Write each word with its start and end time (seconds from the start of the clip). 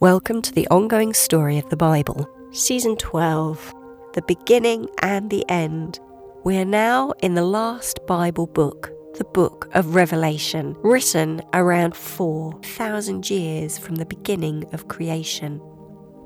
Welcome 0.00 0.42
to 0.42 0.52
the 0.52 0.68
ongoing 0.68 1.12
story 1.12 1.58
of 1.58 1.68
the 1.70 1.76
Bible, 1.76 2.30
Season 2.52 2.94
12 2.96 3.74
The 4.14 4.22
Beginning 4.22 4.88
and 5.02 5.28
the 5.28 5.44
End. 5.50 5.98
We 6.44 6.56
are 6.58 6.64
now 6.64 7.14
in 7.20 7.34
the 7.34 7.44
last 7.44 8.06
Bible 8.06 8.46
book, 8.46 8.92
the 9.14 9.24
book 9.24 9.68
of 9.74 9.96
Revelation, 9.96 10.76
written 10.84 11.42
around 11.52 11.96
4,000 11.96 13.28
years 13.28 13.76
from 13.76 13.96
the 13.96 14.06
beginning 14.06 14.72
of 14.72 14.86
creation. 14.86 15.60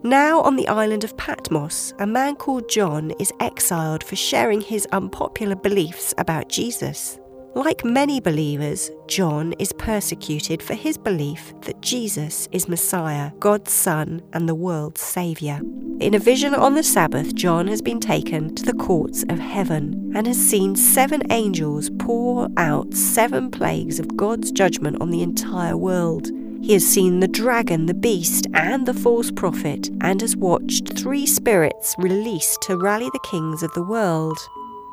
Now, 0.03 0.43
on 0.43 0.57
the 0.57 0.69
island 0.69 1.03
of 1.03 1.17
Patmos, 1.17 1.95
a 1.99 2.07
man 2.07 2.37
called 2.37 2.69
John 2.69 3.13
is 3.13 3.33
exiled 3.41 4.05
for 4.05 4.17
sharing 4.17 4.61
his 4.61 4.85
unpopular 4.93 5.57
beliefs 5.57 6.13
about 6.19 6.51
Jesus. 6.51 7.19
Like 7.55 7.85
many 7.85 8.19
believers, 8.19 8.91
John 9.09 9.53
is 9.59 9.75
persecuted 9.75 10.63
for 10.63 10.73
his 10.73 10.97
belief 10.97 11.53
that 11.63 11.83
Jesus 11.83 12.49
is 12.51 12.67
Messiah, 12.67 13.31
God's 13.41 13.73
Son, 13.73 14.23
and 14.33 14.49
the 14.49 14.55
world's 14.55 15.03
Saviour. 15.03 15.61
In 16.01 16.15
a 16.15 16.19
vision 16.19 16.55
on 16.55 16.75
the 16.75 16.83
Sabbath, 16.83 17.35
John 17.35 17.67
has 17.67 17.83
been 17.83 18.01
taken 18.01 18.55
to 18.55 18.65
the 18.65 18.73
courts 18.73 19.23
of 19.29 19.39
heaven 19.39 20.13
and 20.17 20.27
has 20.27 20.39
seen 20.39 20.75
seven 20.77 21.31
angels 21.31 21.91
pour 21.99 22.49
out 22.57 22.95
seven 22.95 23.51
plagues 23.51 24.01
of 24.01 24.17
God's 24.17 24.51
judgment 24.51 25.03
on 25.03 25.11
the 25.11 25.23
entire 25.23 25.77
world. 25.77 26.31
He 26.63 26.73
has 26.73 26.87
seen 26.87 27.21
the 27.21 27.29
dragon, 27.29 27.85
the 27.85 27.93
beast, 27.93 28.47
and 28.55 28.87
the 28.87 28.95
false 28.95 29.31
prophet, 29.31 29.91
and 30.01 30.23
has 30.23 30.37
watched 30.37 30.99
three 30.99 31.27
spirits 31.27 31.95
released 31.99 32.63
to 32.63 32.79
rally 32.79 33.11
the 33.13 33.29
kings 33.31 33.63
of 33.63 33.75
the 33.75 33.85
world. 33.85 34.39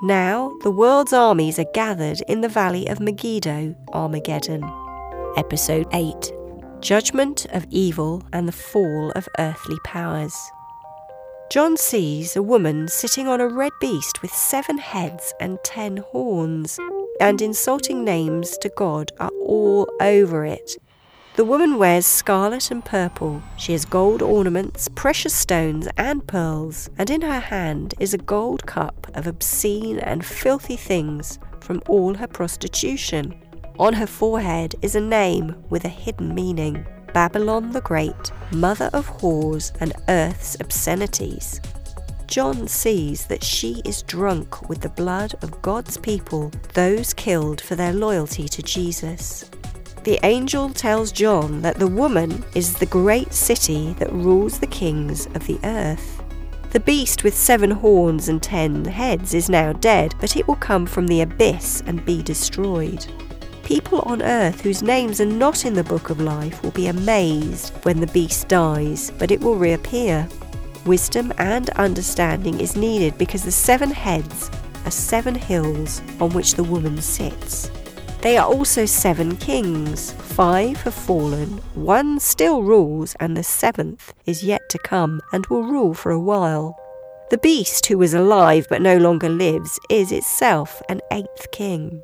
Now 0.01 0.53
the 0.61 0.71
world's 0.71 1.11
armies 1.11 1.59
are 1.59 1.69
gathered 1.73 2.21
in 2.29 2.39
the 2.39 2.47
valley 2.47 2.87
of 2.87 3.01
Megiddo, 3.01 3.75
Armageddon. 3.91 4.63
Episode 5.35 5.87
8 5.91 6.31
Judgment 6.79 7.45
of 7.51 7.67
Evil 7.69 8.23
and 8.31 8.47
the 8.47 8.53
Fall 8.53 9.11
of 9.17 9.27
Earthly 9.37 9.75
Powers. 9.83 10.33
John 11.51 11.75
sees 11.75 12.37
a 12.37 12.41
woman 12.41 12.87
sitting 12.87 13.27
on 13.27 13.41
a 13.41 13.49
red 13.49 13.73
beast 13.81 14.21
with 14.21 14.31
seven 14.31 14.77
heads 14.77 15.33
and 15.41 15.59
ten 15.65 15.97
horns, 15.97 16.79
and 17.19 17.41
insulting 17.41 18.05
names 18.05 18.57
to 18.59 18.69
God 18.77 19.11
are 19.19 19.31
all 19.41 19.85
over 19.99 20.45
it. 20.45 20.77
The 21.35 21.45
woman 21.45 21.77
wears 21.77 22.05
scarlet 22.05 22.69
and 22.69 22.83
purple. 22.83 23.41
She 23.55 23.71
has 23.71 23.85
gold 23.85 24.21
ornaments, 24.21 24.89
precious 24.89 25.33
stones, 25.33 25.87
and 25.95 26.25
pearls, 26.27 26.89
and 26.97 27.09
in 27.09 27.21
her 27.21 27.39
hand 27.39 27.93
is 27.99 28.13
a 28.13 28.17
gold 28.17 28.65
cup 28.65 29.07
of 29.13 29.25
obscene 29.25 29.99
and 29.99 30.25
filthy 30.25 30.75
things 30.75 31.39
from 31.61 31.81
all 31.87 32.15
her 32.15 32.27
prostitution. 32.27 33.39
On 33.77 33.93
her 33.93 34.07
forehead 34.07 34.75
is 34.81 34.95
a 34.95 35.01
name 35.01 35.55
with 35.69 35.85
a 35.85 35.89
hidden 35.89 36.35
meaning 36.35 36.85
Babylon 37.13 37.71
the 37.71 37.81
Great, 37.81 38.31
mother 38.51 38.89
of 38.91 39.07
whores 39.07 39.71
and 39.79 39.93
earth's 40.09 40.57
obscenities. 40.59 41.61
John 42.27 42.67
sees 42.67 43.25
that 43.27 43.43
she 43.43 43.81
is 43.85 44.03
drunk 44.03 44.67
with 44.67 44.81
the 44.81 44.89
blood 44.89 45.33
of 45.41 45.61
God's 45.61 45.97
people, 45.97 46.51
those 46.73 47.13
killed 47.13 47.61
for 47.61 47.75
their 47.75 47.93
loyalty 47.93 48.47
to 48.49 48.61
Jesus 48.61 49.49
the 50.03 50.19
angel 50.23 50.69
tells 50.69 51.11
John 51.11 51.61
that 51.61 51.77
the 51.77 51.87
woman 51.87 52.43
is 52.55 52.73
the 52.73 52.85
great 52.85 53.33
city 53.33 53.93
that 53.99 54.11
rules 54.11 54.59
the 54.59 54.67
kings 54.67 55.25
of 55.27 55.45
the 55.47 55.59
earth. 55.63 56.21
The 56.71 56.79
beast 56.79 57.23
with 57.23 57.33
seven 57.33 57.71
horns 57.71 58.29
and 58.29 58.41
ten 58.41 58.85
heads 58.85 59.33
is 59.33 59.49
now 59.49 59.73
dead, 59.73 60.13
but 60.21 60.37
it 60.37 60.47
will 60.47 60.55
come 60.55 60.85
from 60.85 61.07
the 61.07 61.21
abyss 61.21 61.81
and 61.87 62.05
be 62.05 62.21
destroyed. 62.21 63.05
People 63.63 64.01
on 64.01 64.21
earth 64.21 64.61
whose 64.61 64.81
names 64.81 65.19
are 65.19 65.25
not 65.25 65.65
in 65.65 65.73
the 65.73 65.83
book 65.83 66.09
of 66.09 66.21
life 66.21 66.61
will 66.63 66.71
be 66.71 66.87
amazed 66.87 67.73
when 67.83 67.99
the 67.99 68.07
beast 68.07 68.47
dies, 68.47 69.11
but 69.17 69.31
it 69.31 69.41
will 69.41 69.55
reappear. 69.55 70.27
Wisdom 70.85 71.33
and 71.37 71.69
understanding 71.71 72.59
is 72.59 72.75
needed 72.75 73.17
because 73.17 73.43
the 73.43 73.51
seven 73.51 73.91
heads 73.91 74.49
are 74.85 74.91
seven 74.91 75.35
hills 75.35 76.01
on 76.19 76.31
which 76.31 76.55
the 76.55 76.63
woman 76.63 77.01
sits. 77.01 77.69
They 78.21 78.37
are 78.37 78.45
also 78.45 78.85
seven 78.85 79.37
kings. 79.37 80.11
Five 80.11 80.81
have 80.81 80.93
fallen, 80.93 81.61
one 81.73 82.19
still 82.19 82.63
rules, 82.63 83.15
and 83.19 83.35
the 83.35 83.43
seventh 83.43 84.13
is 84.25 84.43
yet 84.43 84.67
to 84.69 84.77
come 84.79 85.21
and 85.31 85.45
will 85.47 85.63
rule 85.63 85.93
for 85.93 86.11
a 86.11 86.19
while. 86.19 86.77
The 87.29 87.37
beast, 87.37 87.85
who 87.85 87.97
was 87.97 88.13
alive 88.13 88.67
but 88.69 88.81
no 88.81 88.97
longer 88.97 89.29
lives, 89.29 89.79
is 89.89 90.11
itself 90.11 90.81
an 90.89 90.99
eighth 91.11 91.51
king. 91.53 92.01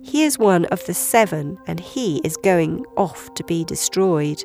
He 0.00 0.22
is 0.22 0.38
one 0.38 0.64
of 0.66 0.86
the 0.86 0.94
seven, 0.94 1.58
and 1.66 1.80
he 1.80 2.18
is 2.22 2.36
going 2.36 2.84
off 2.96 3.34
to 3.34 3.42
be 3.42 3.64
destroyed. 3.64 4.44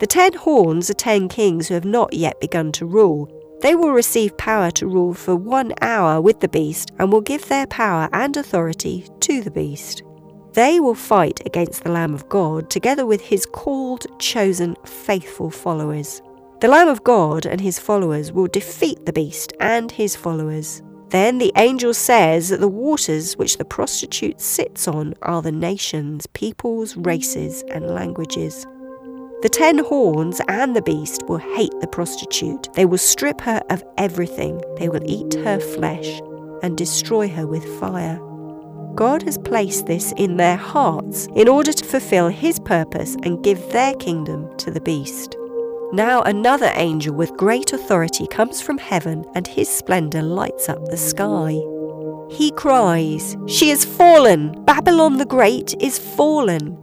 The 0.00 0.08
ten 0.08 0.32
horns 0.32 0.90
are 0.90 0.94
ten 0.94 1.28
kings 1.28 1.68
who 1.68 1.74
have 1.74 1.84
not 1.84 2.14
yet 2.14 2.40
begun 2.40 2.72
to 2.72 2.86
rule. 2.86 3.30
They 3.60 3.76
will 3.76 3.92
receive 3.92 4.36
power 4.38 4.72
to 4.72 4.88
rule 4.88 5.14
for 5.14 5.36
one 5.36 5.72
hour 5.80 6.20
with 6.20 6.40
the 6.40 6.48
beast 6.48 6.90
and 6.98 7.12
will 7.12 7.20
give 7.20 7.46
their 7.48 7.68
power 7.68 8.08
and 8.12 8.36
authority 8.36 9.06
to 9.20 9.40
the 9.40 9.52
beast. 9.52 10.02
They 10.54 10.80
will 10.80 10.94
fight 10.94 11.40
against 11.46 11.82
the 11.82 11.90
Lamb 11.90 12.12
of 12.12 12.28
God 12.28 12.68
together 12.68 13.06
with 13.06 13.22
his 13.22 13.46
called, 13.46 14.06
chosen, 14.18 14.76
faithful 14.84 15.50
followers. 15.50 16.20
The 16.60 16.68
Lamb 16.68 16.88
of 16.88 17.02
God 17.02 17.46
and 17.46 17.60
his 17.60 17.78
followers 17.78 18.32
will 18.32 18.46
defeat 18.48 19.06
the 19.06 19.12
beast 19.12 19.54
and 19.60 19.90
his 19.90 20.14
followers. 20.14 20.82
Then 21.08 21.38
the 21.38 21.52
angel 21.56 21.92
says 21.94 22.50
that 22.50 22.60
the 22.60 22.68
waters 22.68 23.36
which 23.36 23.58
the 23.58 23.64
prostitute 23.64 24.40
sits 24.40 24.86
on 24.86 25.14
are 25.22 25.42
the 25.42 25.52
nations, 25.52 26.26
peoples, 26.28 26.96
races, 26.96 27.62
and 27.70 27.86
languages. 27.86 28.66
The 29.42 29.50
ten 29.50 29.78
horns 29.78 30.40
and 30.48 30.76
the 30.76 30.82
beast 30.82 31.22
will 31.28 31.38
hate 31.38 31.78
the 31.80 31.88
prostitute. 31.88 32.72
They 32.74 32.84
will 32.86 32.98
strip 32.98 33.40
her 33.40 33.60
of 33.70 33.82
everything. 33.98 34.62
They 34.78 34.88
will 34.88 35.02
eat 35.04 35.34
her 35.34 35.58
flesh 35.58 36.20
and 36.62 36.78
destroy 36.78 37.28
her 37.28 37.46
with 37.46 37.64
fire. 37.80 38.20
God 38.94 39.22
has 39.22 39.38
placed 39.38 39.86
this 39.86 40.12
in 40.16 40.36
their 40.36 40.56
hearts 40.56 41.26
in 41.34 41.48
order 41.48 41.72
to 41.72 41.84
fulfill 41.84 42.28
his 42.28 42.60
purpose 42.60 43.16
and 43.22 43.42
give 43.42 43.72
their 43.72 43.94
kingdom 43.94 44.56
to 44.58 44.70
the 44.70 44.80
beast. 44.80 45.36
Now 45.92 46.22
another 46.22 46.70
angel 46.74 47.14
with 47.14 47.36
great 47.36 47.72
authority 47.72 48.26
comes 48.26 48.62
from 48.62 48.78
heaven, 48.78 49.24
and 49.34 49.46
his 49.46 49.68
splendour 49.68 50.22
lights 50.22 50.68
up 50.68 50.84
the 50.86 50.96
sky. 50.96 51.58
He 52.30 52.50
cries, 52.52 53.36
She 53.46 53.68
is 53.68 53.84
fallen! 53.84 54.64
Babylon 54.64 55.18
the 55.18 55.26
Great 55.26 55.74
is 55.80 55.98
fallen! 55.98 56.78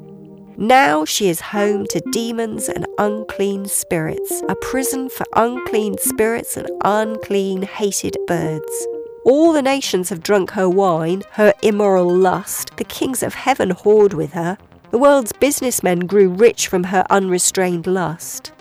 Now 0.58 1.06
she 1.06 1.30
is 1.30 1.40
home 1.40 1.88
to 1.88 2.02
demons 2.12 2.70
and 2.70 2.86
unclean 2.98 3.66
spirits, 3.66 4.44
a 4.48 4.56
prison 4.56 5.10
for 5.10 5.26
unclean 5.36 5.98
spirits 5.98 6.58
and 6.58 6.70
unclean, 6.84 7.64
hated 7.64 8.18
birds. 8.28 8.88
All 9.26 9.52
the 9.52 9.62
nations 9.62 10.10
have 10.10 10.24
drunk 10.24 10.52
her 10.52 10.70
wine, 10.70 11.24
her 11.32 11.54
immoral 11.62 12.10
lust. 12.10 12.78
The 12.78 12.84
kings 12.84 13.22
of 13.22 13.34
heaven 13.34 13.72
whored 13.72 14.14
with 14.14 14.34
her. 14.34 14.58
The 14.92 14.98
world's 14.98 15.34
businessmen 15.34 16.08
grew 16.08 16.30
rich 16.30 16.68
from 16.68 16.86
her 16.86 17.06
unrestrained 17.10 17.86
lust. 17.86 18.54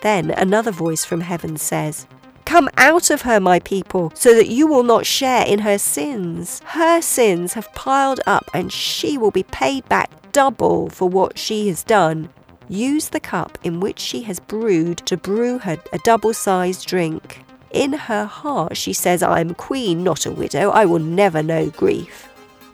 Then 0.00 0.30
another 0.30 0.70
voice 0.70 1.04
from 1.04 1.20
heaven 1.20 1.56
says, 1.56 2.06
Come 2.46 2.70
out 2.78 3.10
of 3.10 3.22
her, 3.22 3.38
my 3.38 3.60
people, 3.60 4.10
so 4.14 4.34
that 4.34 4.48
you 4.48 4.66
will 4.66 4.82
not 4.82 5.04
share 5.04 5.44
in 5.46 5.58
her 5.60 5.76
sins. 5.76 6.62
Her 6.64 7.02
sins 7.02 7.52
have 7.52 7.72
piled 7.74 8.20
up, 8.26 8.50
and 8.54 8.72
she 8.72 9.18
will 9.18 9.30
be 9.30 9.42
paid 9.42 9.86
back 9.88 10.10
double 10.32 10.88
for 10.88 11.08
what 11.08 11.38
she 11.38 11.68
has 11.68 11.82
done. 11.84 12.30
Use 12.68 13.10
the 13.10 13.20
cup 13.20 13.58
in 13.62 13.80
which 13.80 13.98
she 13.98 14.22
has 14.22 14.40
brewed 14.40 14.98
to 14.98 15.16
brew 15.16 15.58
her 15.58 15.78
a 15.92 15.98
double 15.98 16.32
sized 16.32 16.86
drink. 16.86 17.44
In 17.70 17.92
her 17.92 18.24
heart, 18.24 18.76
she 18.76 18.92
says, 18.92 19.22
I 19.22 19.40
am 19.40 19.54
queen, 19.54 20.02
not 20.02 20.24
a 20.24 20.30
widow. 20.30 20.70
I 20.70 20.86
will 20.86 21.00
never 21.00 21.42
know 21.42 21.68
grief. 21.70 22.28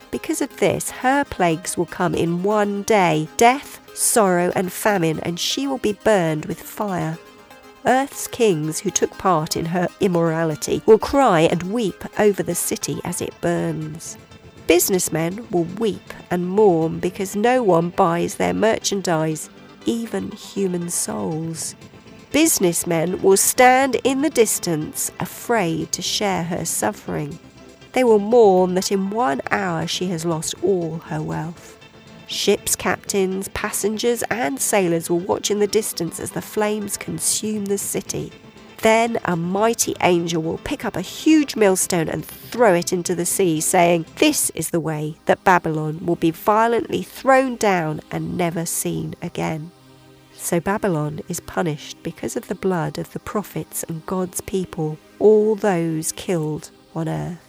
Because 0.09 0.41
of 0.41 0.57
this, 0.57 0.89
her 0.89 1.25
plagues 1.25 1.75
will 1.75 1.85
come 1.85 2.15
in 2.15 2.43
one 2.43 2.83
day 2.83 3.27
death, 3.35 3.81
sorrow, 3.93 4.53
and 4.55 4.71
famine, 4.71 5.19
and 5.19 5.37
she 5.37 5.67
will 5.67 5.79
be 5.79 5.91
burned 5.91 6.45
with 6.45 6.61
fire. 6.61 7.17
Earth's 7.85 8.27
kings 8.27 8.79
who 8.79 8.89
took 8.89 9.11
part 9.17 9.57
in 9.57 9.65
her 9.65 9.89
immorality 9.99 10.81
will 10.85 10.97
cry 10.97 11.41
and 11.41 11.63
weep 11.63 12.03
over 12.17 12.41
the 12.41 12.55
city 12.55 13.01
as 13.03 13.21
it 13.21 13.39
burns. 13.41 14.17
Businessmen 14.65 15.45
will 15.51 15.65
weep 15.65 16.13
and 16.31 16.47
mourn 16.47 16.99
because 16.99 17.35
no 17.35 17.61
one 17.61 17.89
buys 17.89 18.35
their 18.35 18.53
merchandise, 18.53 19.49
even 19.85 20.31
human 20.31 20.89
souls 20.89 21.75
businessmen 22.35 23.21
will 23.21 23.37
stand 23.37 23.95
in 24.03 24.21
the 24.21 24.29
distance, 24.29 25.09
afraid 25.21 25.89
to 25.93 26.01
share 26.01 26.43
her 26.43 26.65
suffering. 26.65 27.39
They 27.93 28.03
will 28.03 28.19
mourn 28.19 28.73
that 28.73 28.91
in 28.91 29.09
one 29.09 29.39
hour 29.51 29.87
she 29.87 30.07
has 30.07 30.25
lost 30.25 30.53
all 30.61 30.97
her 31.05 31.21
wealth. 31.21 31.79
Ships' 32.27 32.75
captains, 32.75 33.47
passengers, 33.53 34.21
and 34.23 34.59
sailors 34.59 35.09
will 35.09 35.21
watch 35.21 35.49
in 35.49 35.59
the 35.59 35.65
distance 35.81 36.19
as 36.19 36.31
the 36.31 36.41
flames 36.41 36.97
consume 36.97 37.67
the 37.67 37.77
city. 37.77 38.33
Then 38.81 39.17
a 39.23 39.37
mighty 39.37 39.95
angel 40.01 40.41
will 40.41 40.57
pick 40.57 40.83
up 40.83 40.97
a 40.97 41.01
huge 41.01 41.55
millstone 41.55 42.09
and 42.09 42.25
throw 42.25 42.73
it 42.73 42.91
into 42.91 43.15
the 43.15 43.25
sea, 43.25 43.61
saying, 43.61 44.07
This 44.17 44.49
is 44.49 44.71
the 44.71 44.81
way 44.81 45.15
that 45.23 45.45
Babylon 45.45 46.05
will 46.05 46.17
be 46.17 46.31
violently 46.31 47.01
thrown 47.01 47.55
down 47.55 48.01
and 48.11 48.35
never 48.35 48.65
seen 48.65 49.15
again. 49.21 49.71
So 50.45 50.59
Babylon 50.59 51.21
is 51.27 51.39
punished 51.39 51.97
because 52.03 52.35
of 52.35 52.49
the 52.49 52.53
blood 52.53 52.99
of 52.99 53.13
the 53.13 53.19
prophets 53.19 53.81
and 53.81 54.05
God's 54.05 54.41
people, 54.41 54.99
all 55.17 55.55
those 55.55 56.11
killed 56.11 56.69
on 56.93 57.09
earth. 57.09 57.39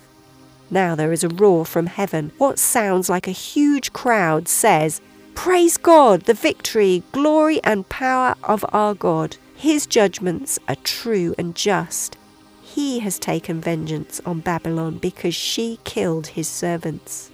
Now 0.71 0.95
there 0.95 1.13
is 1.13 1.23
a 1.23 1.29
roar 1.29 1.67
from 1.67 1.89
heaven. 1.89 2.33
What 2.39 2.59
sounds 2.59 3.11
like 3.11 3.29
a 3.29 3.33
huge 3.33 3.93
crowd 3.93 4.49
says, 4.49 5.03
Praise 5.35 5.77
God, 5.77 6.23
the 6.23 6.33
victory, 6.33 7.03
glory, 7.13 7.63
and 7.63 7.87
power 7.91 8.35
of 8.45 8.65
our 8.73 8.95
God. 8.95 9.37
His 9.55 9.87
judgments 9.87 10.59
are 10.67 10.77
true 10.77 11.35
and 11.37 11.55
just. 11.55 12.17
He 12.63 13.01
has 13.01 13.19
taken 13.19 13.61
vengeance 13.61 14.23
on 14.25 14.41
Babylon 14.41 14.97
because 14.97 15.35
she 15.35 15.81
killed 15.85 16.29
his 16.29 16.49
servants. 16.49 17.31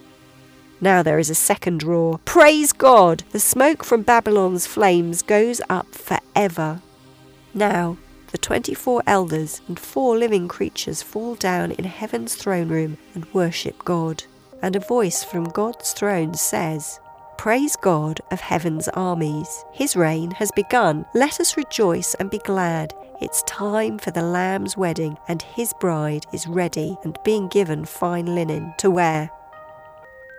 Now 0.83 1.01
there 1.05 1.21
is 1.21 1.31
a 1.31 1.35
second 1.37 1.85
roar. 1.85 2.19
Praise 2.25 2.73
God! 2.73 3.23
The 3.31 3.39
smoke 3.39 3.85
from 3.85 4.03
Babylon's 4.03 4.67
flames 4.67 5.23
goes 5.23 5.61
up 5.71 5.95
forever. 5.95 6.83
Now 7.55 7.99
the 8.33 8.39
24 8.39 9.05
elders 9.07 9.61
and 9.69 9.79
four 9.79 10.19
living 10.19 10.49
creatures 10.49 11.01
fall 11.01 11.37
down 11.37 11.71
in 11.71 11.85
heaven's 11.85 12.35
throne 12.35 12.69
room 12.69 12.99
and 13.15 13.33
worship 13.33 13.85
God. 13.85 14.25
And 14.61 14.75
a 14.75 14.81
voice 14.81 15.23
from 15.23 15.45
God's 15.45 15.93
throne 15.93 16.35
says, 16.35 16.99
Praise 17.39 17.77
God 17.77 18.21
of 18.33 18.41
heaven's 18.41 18.89
armies. 18.89 19.65
His 19.73 19.95
reign 19.95 20.33
has 20.33 20.51
begun. 20.51 21.05
Let 21.15 21.39
us 21.39 21.57
rejoice 21.57 22.15
and 22.15 22.29
be 22.29 22.39
glad. 22.39 22.93
It's 23.21 23.45
time 23.45 23.99
for 23.99 24.11
the 24.11 24.23
Lamb's 24.23 24.77
wedding, 24.77 25.17
and 25.29 25.43
his 25.43 25.73
bride 25.79 26.27
is 26.33 26.49
ready 26.49 26.97
and 27.05 27.17
being 27.25 27.47
given 27.47 27.85
fine 27.85 28.35
linen 28.35 28.75
to 28.79 28.91
wear. 28.91 29.31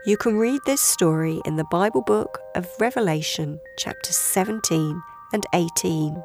You 0.05 0.17
can 0.17 0.38
read 0.38 0.59
this 0.65 0.81
story 0.81 1.41
in 1.45 1.55
the 1.55 1.63
Bible 1.71 2.01
book 2.01 2.41
of 2.55 2.67
Revelation, 2.77 3.57
chapters 3.77 4.17
17 4.17 5.01
and 5.31 5.45
18. 5.53 6.21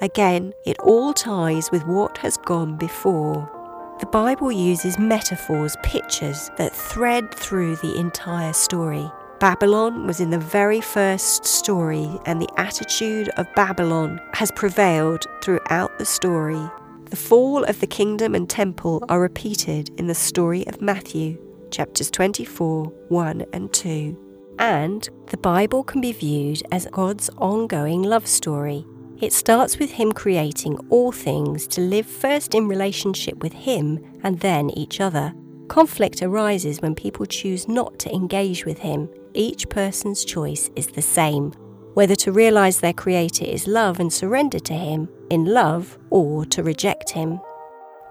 Again, 0.00 0.54
it 0.64 0.78
all 0.78 1.12
ties 1.12 1.70
with 1.70 1.84
what 1.86 2.16
has 2.18 2.38
gone 2.38 2.78
before. 2.78 3.46
The 4.00 4.06
Bible 4.06 4.50
uses 4.50 4.98
metaphors, 4.98 5.76
pictures 5.82 6.50
that 6.56 6.74
thread 6.74 7.34
through 7.34 7.76
the 7.76 7.98
entire 7.98 8.54
story. 8.54 9.10
Babylon 9.40 10.06
was 10.06 10.20
in 10.20 10.30
the 10.30 10.38
very 10.38 10.80
first 10.80 11.44
story, 11.44 12.08
and 12.24 12.40
the 12.40 12.48
attitude 12.56 13.28
of 13.36 13.46
Babylon 13.54 14.22
has 14.32 14.50
prevailed 14.52 15.26
throughout 15.42 15.98
the 15.98 16.06
story. 16.06 16.66
The 17.10 17.16
fall 17.16 17.64
of 17.64 17.80
the 17.80 17.86
kingdom 17.86 18.34
and 18.34 18.48
temple 18.48 19.04
are 19.10 19.20
repeated 19.20 19.90
in 19.98 20.06
the 20.06 20.14
story 20.14 20.66
of 20.66 20.80
Matthew, 20.80 21.38
chapters 21.70 22.10
24, 22.10 22.86
1 23.08 23.46
and 23.52 23.72
2. 23.72 24.16
And 24.58 25.08
the 25.26 25.36
Bible 25.36 25.84
can 25.84 26.00
be 26.00 26.12
viewed 26.12 26.62
as 26.72 26.86
God's 26.90 27.30
ongoing 27.38 28.02
love 28.02 28.26
story 28.26 28.84
it 29.20 29.32
starts 29.32 29.80
with 29.80 29.90
Him 29.90 30.12
creating 30.12 30.78
all 30.90 31.10
things 31.10 31.66
to 31.68 31.80
live 31.80 32.06
first 32.06 32.54
in 32.54 32.68
relationship 32.68 33.42
with 33.42 33.52
Him 33.52 33.98
and 34.22 34.38
then 34.38 34.70
each 34.78 35.00
other. 35.00 35.34
Conflict 35.66 36.22
arises 36.22 36.80
when 36.80 36.94
people 36.94 37.26
choose 37.26 37.66
not 37.66 37.98
to 37.98 38.14
engage 38.14 38.64
with 38.64 38.78
Him. 38.78 39.08
Each 39.34 39.68
person's 39.68 40.24
choice 40.24 40.70
is 40.76 40.86
the 40.86 41.02
same 41.02 41.52
whether 41.94 42.14
to 42.14 42.30
realize 42.30 42.78
their 42.78 42.92
Creator 42.92 43.44
is 43.44 43.66
love 43.66 43.98
and 43.98 44.12
surrender 44.12 44.60
to 44.60 44.74
Him 44.74 45.08
in 45.30 45.46
love 45.46 45.98
or 46.10 46.44
to 46.44 46.62
reject 46.62 47.10
Him. 47.10 47.40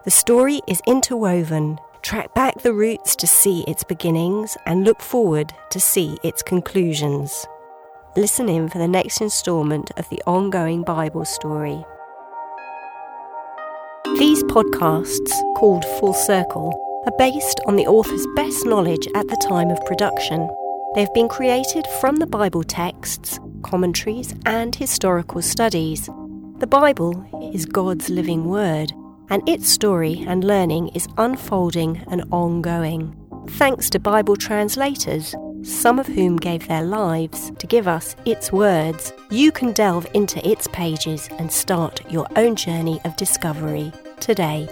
The 0.03 0.11
story 0.11 0.59
is 0.67 0.81
interwoven. 0.85 1.79
Track 2.07 2.33
back 2.33 2.61
the 2.61 2.73
roots 2.73 3.17
to 3.17 3.27
see 3.27 3.65
its 3.67 3.83
beginnings 3.83 4.55
and 4.65 4.85
look 4.85 5.01
forward 5.01 5.51
to 5.71 5.77
see 5.77 6.17
its 6.23 6.41
conclusions. 6.41 7.45
Listen 8.15 8.47
in 8.47 8.69
for 8.69 8.77
the 8.77 8.87
next 8.87 9.19
instalment 9.19 9.91
of 9.97 10.07
the 10.07 10.23
ongoing 10.25 10.83
Bible 10.83 11.25
story. 11.25 11.83
These 14.17 14.41
podcasts, 14.43 15.33
called 15.57 15.83
Full 15.99 16.13
Circle, 16.13 16.73
are 17.05 17.17
based 17.17 17.59
on 17.65 17.75
the 17.75 17.87
author's 17.87 18.25
best 18.37 18.65
knowledge 18.65 19.05
at 19.13 19.27
the 19.27 19.45
time 19.45 19.69
of 19.69 19.85
production. 19.85 20.49
They've 20.95 21.13
been 21.13 21.27
created 21.27 21.85
from 21.99 22.15
the 22.15 22.25
Bible 22.25 22.63
texts, 22.63 23.37
commentaries, 23.63 24.33
and 24.45 24.73
historical 24.73 25.41
studies. 25.41 26.09
The 26.59 26.67
Bible 26.67 27.51
is 27.53 27.65
God's 27.65 28.07
living 28.09 28.45
word, 28.45 28.93
and 29.29 29.47
its 29.47 29.67
story 29.69 30.23
and 30.27 30.43
learning 30.43 30.89
is 30.89 31.07
unfolding 31.17 32.03
and 32.09 32.23
ongoing. 32.31 33.15
Thanks 33.49 33.89
to 33.91 33.99
Bible 33.99 34.35
translators 34.35 35.35
some 35.63 35.99
of 35.99 36.07
whom 36.07 36.37
gave 36.37 36.67
their 36.67 36.83
lives 36.83 37.51
to 37.59 37.67
give 37.67 37.87
us 37.87 38.15
its 38.25 38.51
words, 38.51 39.11
you 39.29 39.51
can 39.51 39.73
delve 39.73 40.07
into 40.13 40.45
its 40.47 40.67
pages 40.67 41.27
and 41.39 41.51
start 41.51 42.09
your 42.09 42.27
own 42.35 42.55
journey 42.55 43.01
of 43.05 43.15
discovery 43.17 43.91
today. 44.19 44.69